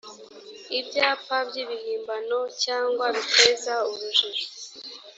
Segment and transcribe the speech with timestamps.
[0.79, 4.43] ibyapa by ibihimbano cyangwa biteza urujijo